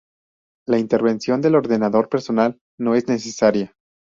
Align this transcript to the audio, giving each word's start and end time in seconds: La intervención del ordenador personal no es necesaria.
La 0.67 0.79
intervención 0.79 1.41
del 1.41 1.53
ordenador 1.53 2.09
personal 2.09 2.59
no 2.79 2.95
es 2.95 3.07
necesaria. 3.07 3.75